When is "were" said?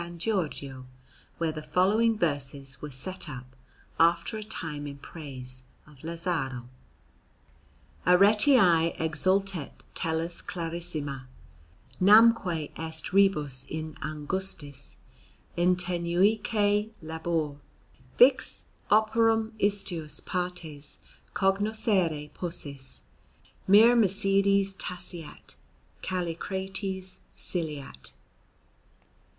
2.81-2.89